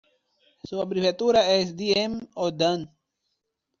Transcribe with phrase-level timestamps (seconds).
[0.63, 2.87] Su abreviatura es Dm o dam.